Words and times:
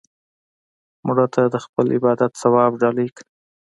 مړه 1.05 1.25
ته 1.33 1.41
د 1.53 1.55
خپل 1.65 1.85
عبادت 1.97 2.31
ثواب 2.41 2.71
ډالۍ 2.81 3.07
کړه 3.15 3.25